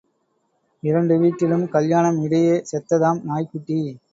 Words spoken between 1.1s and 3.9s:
வீட்டிலும் கல்யாணம் இடையே செத்ததாம் நாய்க்குட்டி.